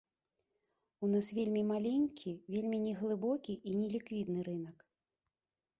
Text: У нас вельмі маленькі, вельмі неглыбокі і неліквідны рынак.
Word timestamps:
У 1.07 1.09
нас 1.13 1.27
вельмі 1.39 1.61
маленькі, 1.73 2.31
вельмі 2.55 2.77
неглыбокі 2.87 3.53
і 3.61 3.79
неліквідны 3.83 4.39
рынак. 4.51 4.77